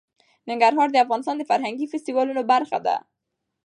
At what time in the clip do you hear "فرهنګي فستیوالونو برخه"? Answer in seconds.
1.51-2.77